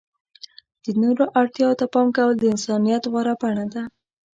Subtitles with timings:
[0.83, 3.83] د نورو اړتیاوو ته پام کول د انسانیت غوره بڼه ده.